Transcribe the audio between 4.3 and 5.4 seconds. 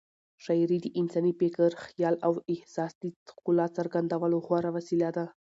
غوره وسیله ده.